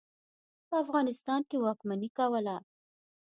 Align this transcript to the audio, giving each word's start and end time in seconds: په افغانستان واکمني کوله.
په 0.67 0.75
افغانستان 0.83 1.41
واکمني 1.65 2.09
کوله. 2.17 2.55